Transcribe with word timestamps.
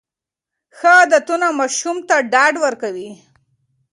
ښه 0.77 0.91
عادتونه 0.99 1.47
ماشوم 1.59 1.97
ته 2.07 2.15
ډاډ 2.31 2.53
ورکوي. 2.65 3.09